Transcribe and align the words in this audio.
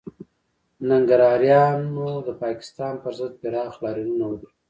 ننګرهاریانو 0.89 2.07
د 2.27 2.29
پاکستان 2.41 2.93
پر 3.03 3.11
ضد 3.19 3.33
پراخ 3.41 3.73
لاریونونه 3.83 4.25
وکړل 4.29 4.53